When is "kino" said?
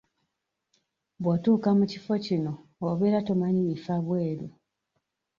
2.25-2.51